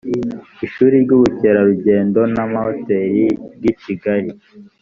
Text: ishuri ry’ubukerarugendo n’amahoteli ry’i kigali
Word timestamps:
ishuri 0.65 0.95
ry’ubukerarugendo 1.03 2.19
n’amahoteli 2.33 3.25
ry’i 3.55 3.73
kigali 3.81 4.31